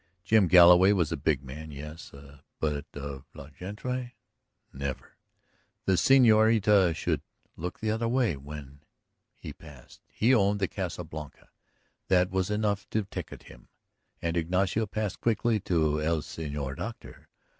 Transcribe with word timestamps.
Jim 0.23 0.47
Galloway 0.47 0.93
was 0.93 1.11
a 1.11 1.15
big 1.15 1.43
man, 1.43 1.69
yes; 1.69 2.11
but 2.59 2.87
of 2.95 3.23
la 3.35 3.49
gente, 3.51 4.15
never! 4.73 5.15
The 5.85 5.93
señorita 5.93 6.95
should 6.95 7.21
look 7.55 7.79
the 7.81 7.91
other 7.91 8.07
way 8.07 8.35
when 8.35 8.79
he 9.37 9.53
passed. 9.53 10.01
He 10.07 10.33
owned 10.33 10.59
the 10.59 10.67
Casa 10.67 11.03
Blanca; 11.03 11.51
that 12.07 12.31
was 12.31 12.49
enough 12.49 12.89
to 12.89 13.03
ticket 13.03 13.43
him, 13.43 13.67
and 14.23 14.35
Ignacio 14.35 14.87
passed 14.87 15.21
quickly 15.21 15.59
to 15.59 16.01
el 16.01 16.21
señor 16.23 16.77
doctor. 16.77 17.27